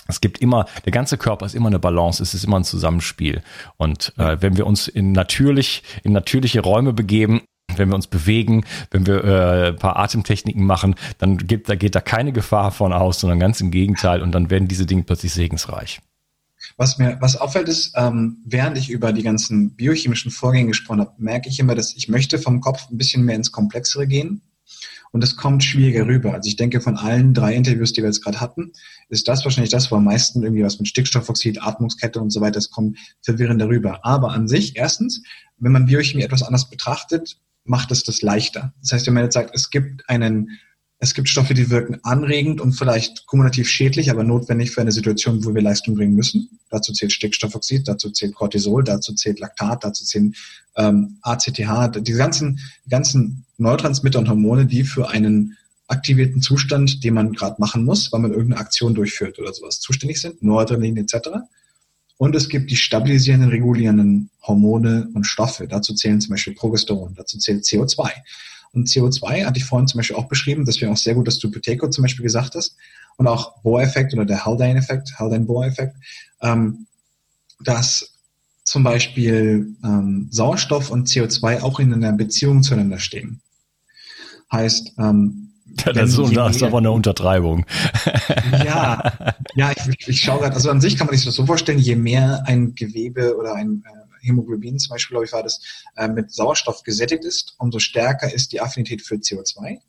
[0.07, 3.42] es gibt immer, der ganze Körper ist immer eine Balance, es ist immer ein Zusammenspiel.
[3.79, 7.42] Und äh, wenn wir uns in natürlich, in natürliche Räume begeben,
[7.77, 11.94] wenn wir uns bewegen, wenn wir äh, ein paar Atemtechniken machen, dann gibt, da geht
[11.94, 14.23] da keine Gefahr von aus, sondern ganz im Gegenteil.
[14.23, 16.01] Und dann werden diese Dinge plötzlich segensreich.
[16.77, 21.12] Was mir, was auffällt ist, ähm, während ich über die ganzen biochemischen Vorgänge gesprochen habe,
[21.18, 24.42] merke ich immer, dass ich möchte vom Kopf ein bisschen mehr ins Komplexere gehen.
[25.14, 26.35] Und es kommt schwieriger rüber.
[26.35, 28.72] Also ich denke, von allen drei Interviews, die wir jetzt gerade hatten,
[29.09, 32.59] ist das wahrscheinlich das, wo am meisten irgendwie was mit Stickstoffoxid, Atmungskette und so weiter,
[32.59, 34.05] es kommt verwirrender rüber.
[34.05, 35.22] Aber an sich, erstens,
[35.57, 38.74] wenn man Biochemie etwas anders betrachtet, macht es das leichter.
[38.81, 40.50] Das heißt, wenn man jetzt sagt, es gibt einen
[41.05, 45.45] es gibt Stoffe, die wirken anregend und vielleicht kumulativ schädlich, aber notwendig für eine Situation,
[45.45, 46.59] wo wir Leistung bringen müssen.
[46.71, 50.35] Dazu zählt Stickstoffoxid, dazu zählt Cortisol, dazu zählt Laktat, dazu zählen
[50.77, 57.12] ähm, ACTH, die ganzen, die ganzen Neurotransmitter und Hormone, die für einen aktivierten Zustand, den
[57.12, 61.29] man gerade machen muss, weil man irgendeine Aktion durchführt oder sowas, zuständig sind, Noradrenalin etc.
[62.17, 65.69] Und es gibt die stabilisierenden, regulierenden Hormone und Stoffe.
[65.69, 68.11] Dazu zählen zum Beispiel Progesteron, dazu zählt CO2.
[68.75, 71.39] Und CO2 hatte ich vorhin zum Beispiel auch beschrieben, das wäre auch sehr gut, dass
[71.39, 72.77] du Buteco zum Beispiel gesagt hast.
[73.17, 75.97] Und auch Bohr-Effekt oder der Haldane-Effekt, Haldane-Bohr-Effekt,
[76.43, 76.87] ähm,
[77.61, 78.15] dass
[78.65, 83.41] zum Beispiel ähm, Sauerstoff und CO2 auch in einer Beziehung zueinander stehen.
[84.51, 85.53] Heißt, ähm,
[85.85, 87.67] ja, das, ist, das ist aber eine Untertreibung.
[88.65, 89.13] Ja,
[89.55, 91.79] ja, ich, ich, ich schaue gerade, also an sich kann man sich das so vorstellen,
[91.79, 95.61] je mehr ein Gewebe oder ein äh, Hämoglobin zum Beispiel, glaube ich, war das,
[95.97, 99.81] äh, mit Sauerstoff gesättigt ist, umso stärker ist die Affinität für CO2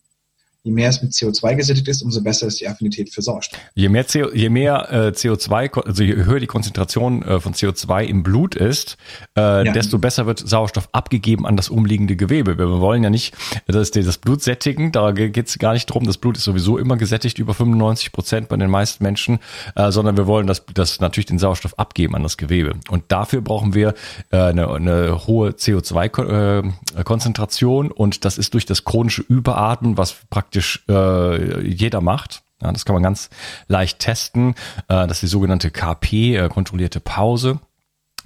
[0.65, 3.59] je mehr es mit CO2 gesättigt ist, umso besser ist die Affinität für Sauerstoff.
[3.75, 8.05] Je mehr, CO, je mehr äh, CO2, also je höher die Konzentration äh, von CO2
[8.05, 8.97] im Blut ist,
[9.37, 9.71] äh, ja.
[9.71, 12.57] desto besser wird Sauerstoff abgegeben an das umliegende Gewebe.
[12.57, 13.35] Wir wollen ja nicht
[13.67, 16.05] das, das Blut sättigen, da geht es gar nicht drum.
[16.05, 19.37] Das Blut ist sowieso immer gesättigt, über 95 Prozent bei den meisten Menschen,
[19.75, 22.73] äh, sondern wir wollen das, das natürlich den Sauerstoff abgeben an das Gewebe.
[22.89, 23.93] Und dafür brauchen wir
[24.31, 30.54] äh, eine, eine hohe CO2-Konzentration äh, und das ist durch das chronische Überatmen, was praktisch
[30.55, 32.43] praktisch äh, jeder macht.
[32.61, 33.29] Ja, das kann man ganz
[33.67, 34.55] leicht testen.
[34.87, 37.59] Äh, das ist die sogenannte KP, äh, kontrollierte Pause.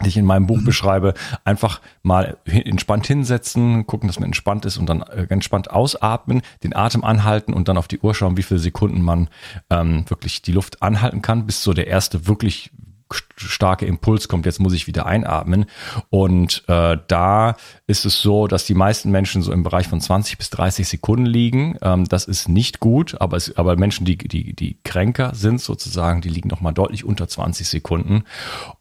[0.01, 0.65] die ich in meinem Buch mhm.
[0.65, 1.13] beschreibe,
[1.43, 6.73] einfach mal entspannt hinsetzen, gucken, dass man entspannt ist und dann äh, entspannt ausatmen, den
[6.73, 9.27] Atem anhalten und dann auf die Uhr schauen, wie viele Sekunden man
[9.69, 12.71] ähm, wirklich die Luft anhalten kann, bis so der erste wirklich
[13.39, 15.65] starke Impuls kommt, jetzt muss ich wieder einatmen.
[16.09, 17.55] Und äh, da
[17.87, 21.25] ist es so, dass die meisten Menschen so im Bereich von 20 bis 30 Sekunden
[21.25, 21.77] liegen.
[21.81, 26.21] Ähm, das ist nicht gut, aber, es, aber Menschen, die, die, die kränker sind sozusagen,
[26.21, 28.23] die liegen nochmal deutlich unter 20 Sekunden.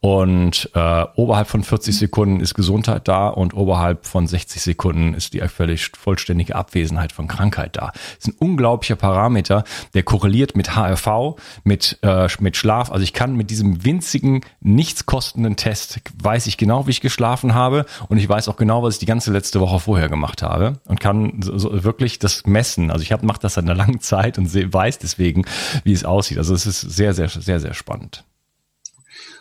[0.00, 5.34] Und äh, oberhalb von 40 Sekunden ist Gesundheit da und oberhalb von 60 Sekunden ist
[5.34, 7.92] die völlig vollständige Abwesenheit von Krankheit da.
[7.92, 12.90] Das ist ein unglaublicher Parameter, der korreliert mit HRV, mit, äh, mit Schlaf.
[12.90, 17.54] Also ich kann mit diesem winzigen, nichts kostenden Test, weiß ich genau, wie ich geschlafen
[17.54, 20.80] habe und ich weiß auch genau, was ich die ganze letzte Woche vorher gemacht habe
[20.84, 22.90] und kann so, so wirklich das messen.
[22.90, 25.44] Also ich habe mache das seit einer langen Zeit und seh, weiß deswegen,
[25.84, 26.38] wie es aussieht.
[26.38, 28.24] Also es ist sehr, sehr, sehr, sehr spannend.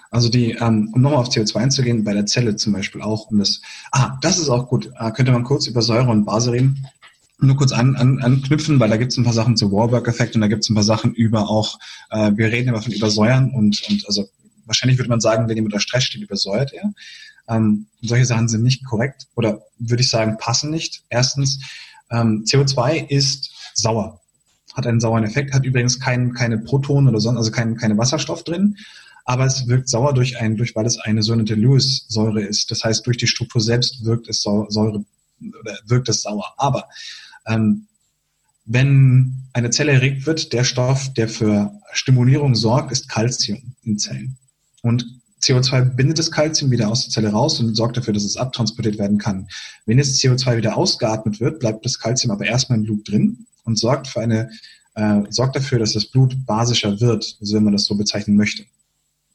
[0.09, 3.39] Also die, ähm, um nochmal auf CO2 einzugehen, bei der Zelle zum Beispiel auch, um
[3.39, 4.91] das, ah, das ist auch gut.
[4.99, 6.87] Äh, könnte man kurz über Säure und Base reden?
[7.39, 10.41] Nur kurz an, an, anknüpfen, weil da gibt es ein paar Sachen zu Warburg-Effekt und
[10.41, 11.77] da gibt es ein paar Sachen über auch,
[12.09, 14.27] äh, wir reden immer von Übersäuern und, und also
[14.67, 16.93] wahrscheinlich würde man sagen, wenn jemand unter Stress steht, übersäuert er.
[17.49, 21.03] Ähm, solche Sachen sind nicht korrekt oder würde ich sagen, passen nicht.
[21.09, 21.59] Erstens,
[22.11, 24.21] ähm, CO2 ist sauer,
[24.73, 28.43] hat einen sauren Effekt, hat übrigens kein, keine Protonen oder sonst, also kein, keine Wasserstoff
[28.43, 28.77] drin,
[29.25, 32.71] aber es wirkt sauer durch ein, durch, weil es eine sogenannte Lewis-Säure ist.
[32.71, 35.03] Das heißt, durch die Struktur selbst wirkt es Säure,
[35.41, 36.53] oder wirkt es sauer.
[36.57, 36.87] Aber
[37.45, 37.87] ähm,
[38.65, 44.37] wenn eine Zelle erregt wird, der Stoff, der für Stimulierung sorgt, ist Calcium in Zellen.
[44.81, 45.05] Und
[45.41, 48.97] CO2 bindet das Kalzium wieder aus der Zelle raus und sorgt dafür, dass es abtransportiert
[48.97, 49.47] werden kann.
[49.85, 53.77] Wenn jetzt CO2 wieder ausgeatmet wird, bleibt das Kalzium aber erstmal im Blut drin und
[53.77, 54.49] sorgt für eine,
[54.95, 58.65] äh, sorgt dafür, dass das Blut basischer wird, also wenn man das so bezeichnen möchte.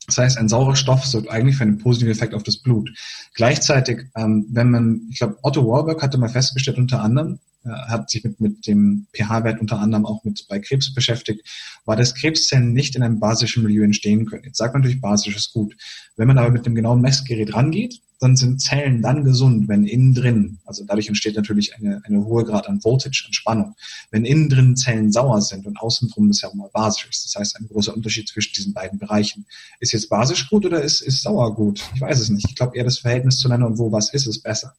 [0.06, 2.90] Das heißt, ein saurer Stoff sorgt eigentlich für einen positiven Effekt auf das Blut.
[3.34, 8.24] Gleichzeitig, ähm, wenn man, ich glaube, Otto Warburg hatte mal festgestellt unter anderem, hat sich
[8.24, 11.46] mit, mit dem pH-Wert unter anderem auch mit bei Krebs beschäftigt,
[11.84, 14.44] war, dass Krebszellen nicht in einem basischen Milieu entstehen können.
[14.44, 15.76] Jetzt sagt man natürlich, basisch ist gut.
[16.16, 20.14] Wenn man aber mit dem genauen Messgerät rangeht, dann sind Zellen dann gesund, wenn innen
[20.14, 23.74] drin, also dadurch entsteht natürlich eine, eine hohe Grad an Voltage, an Spannung,
[24.12, 27.24] wenn innen drin Zellen sauer sind und außen drum ist ja auch mal basisch ist.
[27.24, 29.44] Das heißt, ein großer Unterschied zwischen diesen beiden Bereichen.
[29.80, 31.82] Ist jetzt basisch gut oder ist, ist sauer gut?
[31.96, 32.46] Ich weiß es nicht.
[32.48, 34.76] Ich glaube eher das Verhältnis zueinander und wo was ist, ist besser.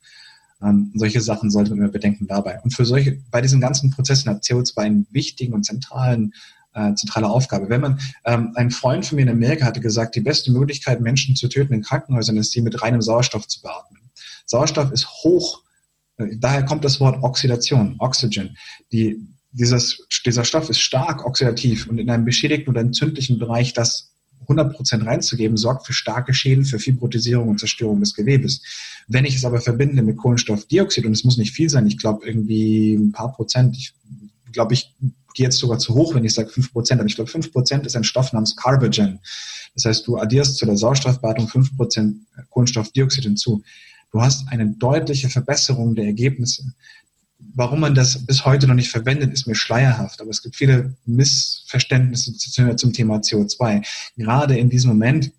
[0.63, 2.59] Ähm, solche Sachen sollte man immer bedenken dabei.
[2.61, 6.33] Und für solche, bei diesen ganzen Prozessen hat CO2 einen wichtigen und zentralen
[6.73, 7.69] äh, zentrale Aufgabe.
[7.69, 11.35] Wenn man, ähm, ein Freund von mir in Amerika hatte gesagt, die beste Möglichkeit, Menschen
[11.35, 14.01] zu töten in Krankenhäusern, ist, sie mit reinem Sauerstoff zu beatmen.
[14.45, 15.61] Sauerstoff ist hoch,
[16.17, 18.57] äh, daher kommt das Wort Oxidation, Oxygen.
[18.91, 19.19] Die,
[19.51, 24.12] dieses, dieser Stoff ist stark oxidativ und in einem beschädigten oder entzündlichen Bereich das
[24.47, 28.61] 100% reinzugeben, sorgt für starke Schäden, für Fibrotisierung und Zerstörung des Gewebes.
[29.07, 32.25] Wenn ich es aber verbinde mit Kohlenstoffdioxid, und es muss nicht viel sein, ich glaube
[32.25, 33.93] irgendwie ein paar Prozent, ich
[34.51, 34.93] glaube, ich
[35.33, 38.03] gehe jetzt sogar zu hoch, wenn ich sage 5%, aber ich glaube 5% ist ein
[38.03, 39.19] Stoff namens Carbogen.
[39.73, 42.13] Das heißt, du addierst zu der Sauerstoffbeatmung 5%
[42.49, 43.63] Kohlenstoffdioxid hinzu.
[44.11, 46.73] Du hast eine deutliche Verbesserung der Ergebnisse.
[47.55, 50.21] Warum man das bis heute noch nicht verwendet, ist mir schleierhaft.
[50.21, 52.33] Aber es gibt viele Missverständnisse
[52.75, 53.85] zum Thema CO2.
[54.17, 55.31] Gerade in diesem Moment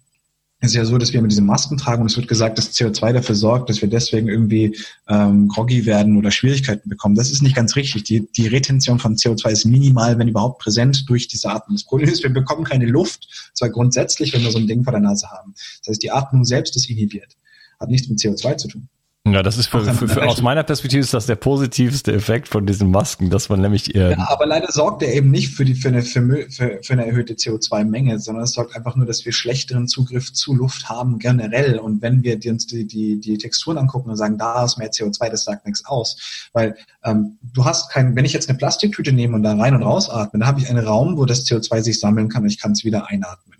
[0.65, 3.13] ist ja so, dass wir mit diese Masken tragen und es wird gesagt, dass CO2
[3.13, 4.77] dafür sorgt, dass wir deswegen irgendwie
[5.09, 7.15] ähm, groggy werden oder Schwierigkeiten bekommen.
[7.15, 8.05] Das ist nicht ganz richtig.
[8.05, 11.77] Die, die Retention von CO2 ist minimal, wenn überhaupt präsent durch diese Atmung.
[11.77, 14.93] Das Problem ist, wir bekommen keine Luft, zwar grundsätzlich, wenn wir so ein Ding vor
[14.93, 15.55] der Nase haben.
[15.81, 17.37] Das heißt, die Atmung selbst ist inhibiert.
[17.79, 18.89] Hat nichts mit CO2 zu tun.
[19.27, 22.67] Ja, das ist für, für, für, aus meiner Perspektive ist das der positivste Effekt von
[22.67, 24.11] diesen Masken, dass man nämlich eher.
[24.11, 27.07] Ja, aber leider sorgt er eben nicht für die für eine für, für, für eine
[27.07, 31.79] erhöhte CO2-Menge, sondern es sorgt einfach nur, dass wir schlechteren Zugriff zu Luft haben generell.
[31.79, 35.31] Und wenn wir uns die, die, die Texturen angucken und sagen, da ist mehr CO2,
[35.31, 39.37] das sagt nichts aus, weil ähm, du hast kein, wenn ich jetzt eine Plastiktüte nehme
[39.37, 42.29] und da rein und rausatme, dann habe ich einen Raum, wo das CO2 sich sammeln
[42.29, 43.54] kann und ich kann es wieder einatmen.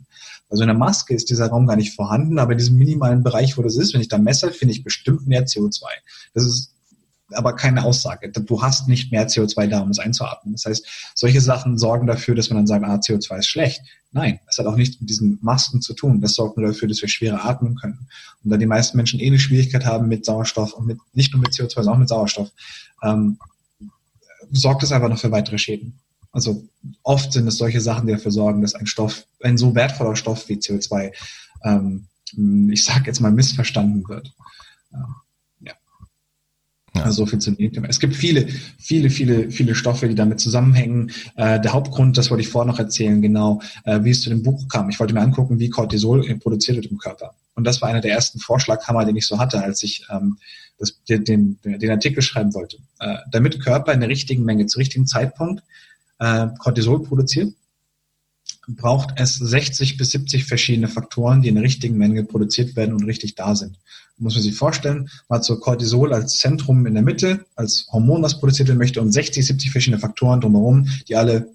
[0.49, 3.57] Also in der Maske ist dieser Raum gar nicht vorhanden, aber in diesem minimalen Bereich,
[3.57, 5.83] wo das ist, wenn ich da messe, finde ich bestimmt mehr CO2.
[6.33, 6.75] Das ist
[7.33, 8.31] aber keine Aussage.
[8.31, 10.55] Du hast nicht mehr CO2 da, um es einzuatmen.
[10.55, 13.83] Das heißt, solche Sachen sorgen dafür, dass man dann sagt, ah, CO2 ist schlecht.
[14.13, 16.21] Nein, das hat auch nichts mit diesen Masken zu tun.
[16.21, 18.09] Das sorgt nur dafür, dass wir schwerer atmen können.
[18.45, 21.41] Und da die meisten Menschen eh eine Schwierigkeit haben mit Sauerstoff und mit, nicht nur
[21.41, 22.51] mit CO2, sondern auch mit Sauerstoff,
[23.03, 23.39] ähm,
[24.53, 25.99] sorgt es einfach noch für weitere Schäden.
[26.35, 26.65] Also
[27.05, 30.49] oft sind es solche Sachen, die dafür sorgen, dass ein Stoff, ein so wertvoller Stoff
[30.49, 31.13] wie CO2,
[31.63, 32.09] ähm,
[32.71, 34.33] ich sage jetzt mal, missverstanden wird.
[34.93, 35.15] Ähm,
[35.61, 35.73] ja.
[36.97, 37.03] ja.
[37.03, 37.89] Also so viel zu dem Thema.
[37.89, 41.13] Es gibt viele, viele, viele, viele Stoffe, die damit zusammenhängen.
[41.37, 44.43] Äh, der Hauptgrund, das wollte ich vorher noch erzählen, genau, äh, wie es zu dem
[44.43, 44.91] Buch kam.
[44.91, 47.37] Ich wollte mir angucken, wie Cortisol produziert wird im Körper.
[47.55, 50.37] Und das war einer der ersten Vorschlaghammer, den ich so hatte, als ich ähm,
[50.79, 52.79] das, den, den, den Artikel schreiben wollte.
[52.99, 55.63] Äh, damit Körper in der richtigen Menge, zu richtigen Zeitpunkt
[56.25, 57.53] äh, Cortisol produziert,
[58.67, 63.05] braucht es 60 bis 70 verschiedene Faktoren, die in der richtigen Menge produziert werden und
[63.05, 63.79] richtig da sind.
[64.17, 68.23] Muss man sich vorstellen, man hat so Cortisol als Zentrum in der Mitte, als Hormon,
[68.23, 71.51] was produziert werden möchte, und 60, 70 verschiedene Faktoren drumherum, die alle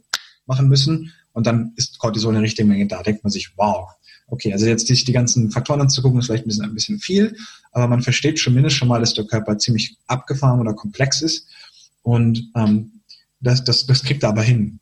[0.46, 1.14] machen müssen.
[1.32, 3.02] Und dann ist Cortisol in der richtigen Menge da.
[3.02, 3.90] Denkt man sich, wow,
[4.28, 7.36] okay, also jetzt sich die ganzen Faktoren anzugucken, ist vielleicht ein bisschen, ein bisschen viel,
[7.72, 11.48] aber man versteht zumindest schon mal, dass der Körper ziemlich abgefahren oder komplex ist.
[12.02, 12.99] Und ähm,
[13.40, 14.80] das, das, das kriegt er aber hin.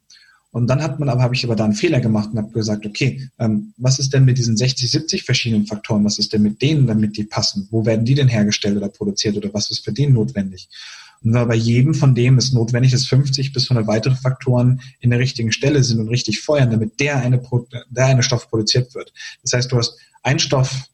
[0.52, 2.86] Und dann hat man aber, habe ich aber da einen Fehler gemacht und habe gesagt,
[2.86, 6.06] okay, ähm, was ist denn mit diesen 60, 70 verschiedenen Faktoren?
[6.06, 7.68] Was ist denn mit denen, damit die passen?
[7.70, 10.70] Wo werden die denn hergestellt oder produziert oder was ist für den notwendig?
[11.24, 15.20] Und bei jedem von dem ist notwendig, dass 50 bis 100 weitere Faktoren in der
[15.20, 17.42] richtigen Stelle sind und richtig feuern, damit der eine,
[17.90, 19.12] der eine Stoff produziert wird.
[19.42, 20.86] Das heißt, du hast einen Stoff,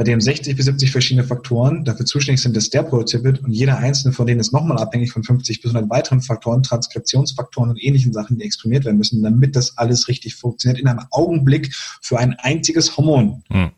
[0.00, 3.52] bei dem 60 bis 70 verschiedene Faktoren dafür zuständig sind, dass der produziert wird und
[3.52, 7.84] jeder einzelne von denen ist nochmal abhängig von 50 bis 100 weiteren Faktoren, Transkriptionsfaktoren und
[7.84, 12.18] ähnlichen Sachen, die exprimiert werden müssen, damit das alles richtig funktioniert in einem Augenblick für
[12.18, 13.44] ein einziges Hormon.
[13.50, 13.72] Hm.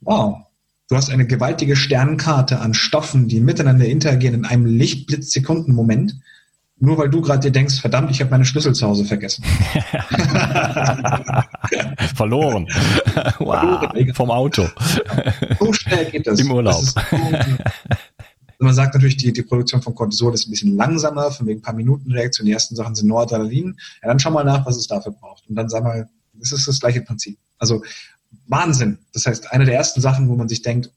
[0.00, 0.38] Wow.
[0.88, 6.18] Du hast eine gewaltige Sternkarte an Stoffen, die miteinander interagieren in einem Lichtblitzsekundenmoment
[6.80, 9.44] nur weil du gerade dir denkst, verdammt, ich habe meine Schlüssel zu Hause vergessen.
[12.14, 12.68] Verloren.
[13.38, 13.90] wow.
[14.14, 14.68] Vom Auto.
[15.58, 16.40] So schnell geht das.
[16.40, 16.80] Im Urlaub.
[16.80, 16.94] Das
[18.60, 21.62] man sagt natürlich, die, die Produktion von Cortisol ist ein bisschen langsamer, von wegen ein
[21.62, 22.46] paar Minuten Reaktion.
[22.46, 23.78] Die ersten Sachen sind Noradrenalin.
[24.02, 25.48] Ja, dann schau mal nach, was es dafür braucht.
[25.48, 27.38] Und dann sag mal, das ist das gleiche Prinzip.
[27.58, 27.82] Also
[28.46, 28.98] Wahnsinn.
[29.12, 30.90] Das heißt, eine der ersten Sachen, wo man sich denkt,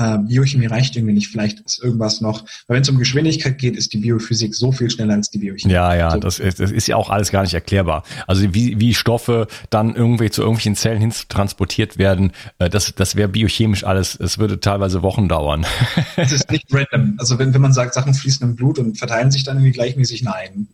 [0.00, 3.76] äh, Biochemie reicht irgendwie nicht, vielleicht ist irgendwas noch, weil wenn es um Geschwindigkeit geht,
[3.76, 5.72] ist die Biophysik so viel schneller als die Biochemie.
[5.72, 6.18] Ja, ja, so.
[6.18, 8.04] das, ist, das ist ja auch alles gar nicht erklärbar.
[8.26, 13.14] Also wie, wie Stoffe dann irgendwie zu irgendwelchen Zellen hin transportiert werden, äh, das, das
[13.14, 15.66] wäre biochemisch alles, es würde teilweise Wochen dauern.
[16.16, 17.16] Es ist nicht random.
[17.18, 20.22] Also wenn, wenn man sagt, Sachen fließen im Blut und verteilen sich dann irgendwie gleichmäßig,
[20.22, 20.68] nein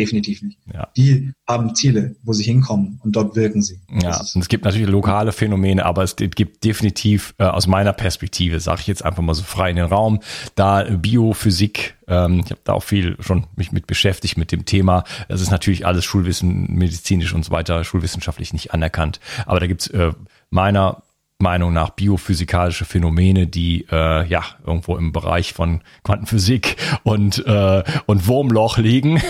[0.00, 0.58] definitiv nicht.
[0.72, 0.88] Ja.
[0.96, 3.80] Die haben Ziele, wo sie hinkommen und dort wirken sie.
[4.02, 8.60] Ja, und es gibt natürlich lokale Phänomene, aber es gibt definitiv äh, aus meiner Perspektive,
[8.60, 10.20] sage ich jetzt einfach mal so frei in den Raum,
[10.54, 15.04] da Biophysik, ähm, ich habe da auch viel schon mich mit beschäftigt mit dem Thema.
[15.28, 19.20] Das ist natürlich alles Schulwissen, medizinisch und so weiter, schulwissenschaftlich nicht anerkannt.
[19.44, 20.12] Aber da gibt's äh,
[20.48, 21.02] meiner
[21.40, 28.26] Meinung nach biophysikalische Phänomene, die äh, ja irgendwo im Bereich von Quantenphysik und äh, und
[28.26, 29.20] Wurmloch liegen.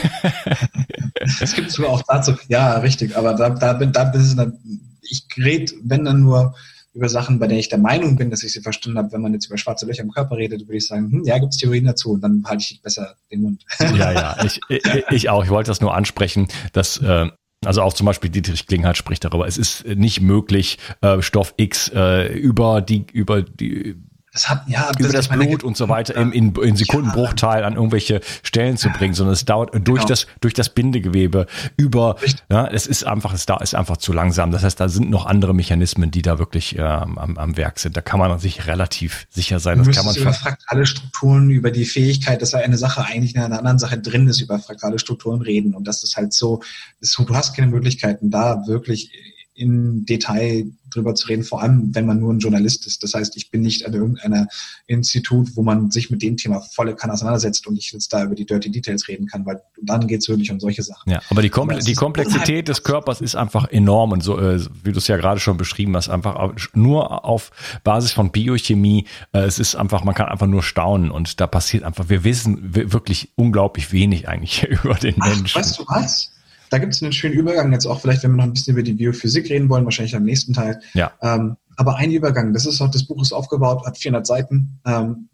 [1.40, 4.58] es gibt sogar auch dazu, ja, richtig, aber da, da bin, da bin
[5.02, 6.54] ich rede, wenn dann nur
[6.92, 9.12] über Sachen, bei denen ich der Meinung bin, dass ich sie verstanden habe.
[9.12, 11.52] Wenn man jetzt über schwarze Löcher im Körper redet, würde ich sagen, hm, ja, gibt
[11.52, 13.64] es Theorien dazu und dann halte ich besser den Mund.
[13.78, 15.44] Ja, ja, ich, ich, ich auch.
[15.44, 17.28] Ich wollte das nur ansprechen, dass äh,
[17.64, 19.46] also auch zum Beispiel Dietrich Klinghardt spricht darüber.
[19.46, 23.96] Es ist nicht möglich, äh, Stoff X äh, über die über die
[24.32, 26.22] das hat, ja, über das, das Blut und so weiter ja.
[26.22, 30.06] in, in, Sekundenbruchteil an irgendwelche Stellen zu bringen, sondern es dauert durch genau.
[30.06, 32.14] das durch das Bindegewebe über.
[32.48, 34.52] Ja, es ist einfach es da ist einfach zu langsam.
[34.52, 37.96] Das heißt, da sind noch andere Mechanismen, die da wirklich äh, am, am Werk sind.
[37.96, 39.78] Da kann man sich relativ sicher sein.
[39.78, 43.58] Das kann man über fraktale Strukturen, über die Fähigkeit, dass eine Sache eigentlich in einer
[43.58, 45.74] anderen Sache drin ist, über fraktale Strukturen reden.
[45.74, 46.62] Und das ist halt so,
[47.00, 49.10] ist du hast keine Möglichkeiten, da wirklich
[49.54, 53.02] in Detail drüber zu reden, vor allem wenn man nur ein Journalist ist.
[53.02, 54.46] Das heißt, ich bin nicht an irgendeiner
[54.86, 58.34] Institut, wo man sich mit dem Thema volle Kanne auseinandersetzt und ich jetzt da über
[58.34, 61.10] die Dirty Details reden kann, weil dann geht es wirklich um solche Sachen.
[61.10, 64.60] Ja, aber die, Kom aber die Komplexität des Körpers ist einfach enorm und so, äh,
[64.82, 67.50] wie du es ja gerade schon beschrieben hast, einfach nur auf
[67.84, 69.06] Basis von Biochemie.
[69.32, 72.74] Äh, es ist einfach, man kann einfach nur staunen und da passiert einfach, wir wissen
[72.74, 75.58] wirklich unglaublich wenig eigentlich über den Ach, Menschen.
[75.58, 76.32] Weißt du was?
[76.70, 78.82] Da gibt es einen schönen Übergang jetzt auch, vielleicht, wenn wir noch ein bisschen über
[78.82, 80.80] die Biophysik reden wollen, wahrscheinlich am nächsten Teil.
[80.94, 81.12] Ja.
[81.20, 85.28] Ähm, aber ein Übergang, das ist auch, das Buch ist aufgebaut, hat 400 Seiten, ähm,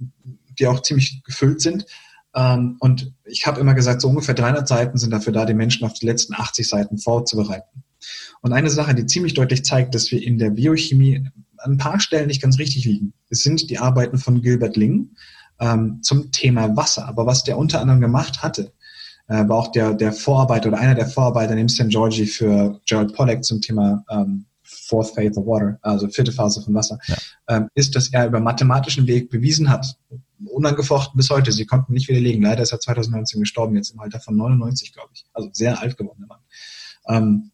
[0.59, 1.87] die auch ziemlich gefüllt sind.
[2.35, 5.87] Ähm, und ich habe immer gesagt, so ungefähr 300 Seiten sind dafür da, die Menschen
[5.87, 7.83] auf die letzten 80 Seiten vorzubereiten.
[8.41, 12.01] Und eine Sache, die ziemlich deutlich zeigt, dass wir in der Biochemie an ein paar
[12.01, 15.11] Stellen nicht ganz richtig liegen, es sind die Arbeiten von Gilbert Ling
[15.59, 17.09] ähm, zum Thema Wasser.
[17.09, 18.73] Aber was der unter anderem gemacht hatte,
[19.29, 21.89] äh, war auch der, der Vorarbeiter oder einer der Vorarbeiter neben St.
[21.89, 26.75] Georgie für Gerald Pollack zum Thema ähm, Fourth Phase of Water, also vierte Phase von
[26.75, 27.17] Wasser, ja.
[27.49, 29.97] ähm, ist, dass er über mathematischen Weg bewiesen hat,
[30.45, 34.21] unangefochten bis heute, sie konnten nicht widerlegen, leider ist er 2019 gestorben, jetzt im Alter
[34.21, 36.41] von 99, glaube ich, also sehr alt geworden, Mann.
[37.09, 37.51] Ähm,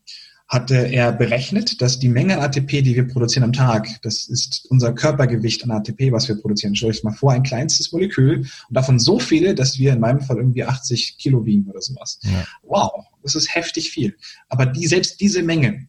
[0.52, 4.66] hatte er berechnet, dass die Menge an ATP, die wir produzieren am Tag, das ist
[4.68, 6.76] unser Körpergewicht an ATP, was wir produzieren.
[6.76, 10.20] Stell euch mal vor, ein kleinstes Molekül und davon so viele, dass wir in meinem
[10.20, 12.20] Fall irgendwie 80 Kilo wiegen oder sowas.
[12.24, 12.44] Ja.
[12.64, 14.14] Wow, das ist heftig viel.
[14.50, 15.88] Aber die, selbst diese Menge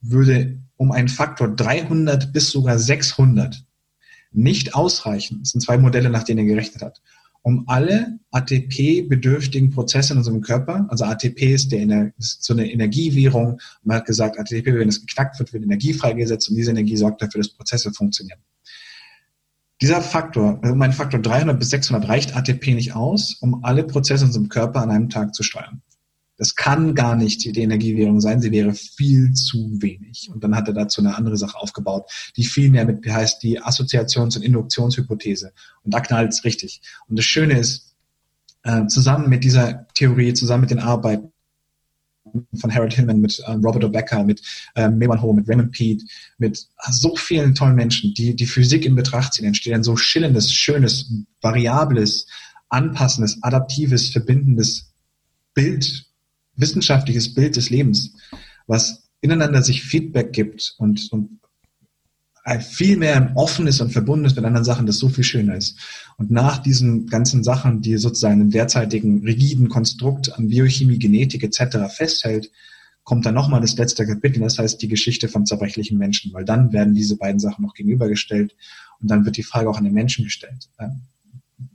[0.00, 3.66] würde um einen Faktor 300 bis sogar 600
[4.32, 5.40] nicht ausreichen.
[5.40, 7.02] Das sind zwei Modelle, nach denen er gerechnet hat
[7.42, 13.60] um alle ATP-bedürftigen Prozesse in unserem Körper, also ATP ist, der, ist so eine Energiewährung,
[13.82, 17.22] man hat gesagt, ATP, wenn es geknackt wird, wird Energie freigesetzt und diese Energie sorgt
[17.22, 18.40] dafür, dass Prozesse funktionieren.
[19.80, 24.24] Dieser Faktor, also mein Faktor 300 bis 600 reicht ATP nicht aus, um alle Prozesse
[24.24, 25.80] in unserem Körper an einem Tag zu steuern.
[26.40, 30.30] Das kann gar nicht die Energiewährung sein, sie wäre viel zu wenig.
[30.32, 33.60] Und dann hat er dazu eine andere Sache aufgebaut, die viel mehr mit heißt die
[33.60, 35.52] Assoziations- und Induktionshypothese.
[35.84, 36.80] Und da knallt es richtig.
[37.08, 37.94] Und das Schöne ist,
[38.62, 41.30] äh, zusammen mit dieser Theorie, zusammen mit den Arbeiten
[42.54, 44.40] von Harold Hillman, mit äh, Robert O'Becker, mit
[44.76, 46.06] äh, Mewan Ho, mit Raymond Pete,
[46.38, 50.50] mit so vielen tollen Menschen, die die Physik in Betracht ziehen, entsteht ein so schillerndes,
[50.50, 51.12] schönes,
[51.42, 52.26] variables,
[52.70, 54.94] anpassendes, adaptives, verbindendes
[55.52, 56.09] Bild
[56.60, 58.14] wissenschaftliches Bild des Lebens,
[58.66, 61.40] was ineinander sich Feedback gibt und, und
[62.60, 65.78] viel mehr offen ist und verbunden ist mit anderen Sachen, das so viel schöner ist.
[66.16, 71.94] Und nach diesen ganzen Sachen, die sozusagen im derzeitigen rigiden Konstrukt an Biochemie, Genetik etc.
[71.94, 72.50] festhält,
[73.04, 76.72] kommt dann nochmal das letzte Kapitel, das heißt die Geschichte von zerbrechlichen Menschen, weil dann
[76.72, 78.54] werden diese beiden Sachen noch gegenübergestellt
[79.00, 80.68] und dann wird die Frage auch an den Menschen gestellt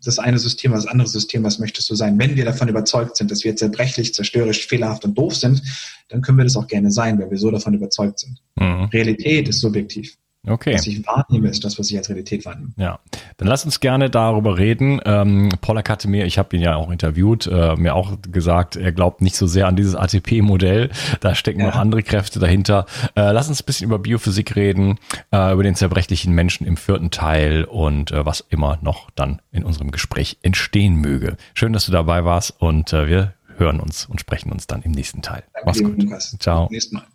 [0.03, 2.17] das eine System das andere System, was möchtest du sein?
[2.19, 5.61] Wenn wir davon überzeugt sind, dass wir zerbrechlich, zerstörerisch, fehlerhaft und doof sind,
[6.09, 8.39] dann können wir das auch gerne sein, weil wir so davon überzeugt sind.
[8.55, 8.85] Mhm.
[8.85, 10.17] Realität ist subjektiv.
[10.47, 10.73] Okay.
[10.73, 12.69] Was ich wahrnehme, ist das, was ich als Realität wahrnehme.
[12.77, 12.99] Ja,
[13.37, 15.01] dann lass uns gerne darüber reden.
[15.05, 18.91] Ähm, Pollack hatte mir, ich habe ihn ja auch interviewt, äh, mir auch gesagt, er
[18.91, 20.89] glaubt nicht so sehr an dieses ATP-Modell.
[21.19, 21.67] Da stecken ja.
[21.67, 22.85] noch andere Kräfte dahinter.
[23.15, 24.99] Äh, lass uns ein bisschen über Biophysik reden,
[25.31, 29.63] äh, über den zerbrechlichen Menschen im vierten Teil und äh, was immer noch dann in
[29.63, 31.37] unserem Gespräch entstehen möge.
[31.53, 34.91] Schön, dass du dabei warst und äh, wir hören uns und sprechen uns dann im
[34.91, 35.43] nächsten Teil.
[35.53, 36.03] Danke, Mach's gut.
[36.03, 36.35] Lukas.
[36.39, 36.67] Ciao.
[36.69, 37.05] Nächsten Mal.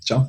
[0.00, 0.28] Ciao.